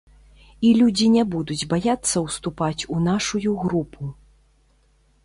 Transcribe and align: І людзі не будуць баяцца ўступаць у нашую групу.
І 0.67 0.69
людзі 0.79 1.09
не 1.15 1.23
будуць 1.35 1.67
баяцца 1.73 2.23
ўступаць 2.29 2.81
у 2.97 2.97
нашую 3.09 3.51
групу. 3.65 4.11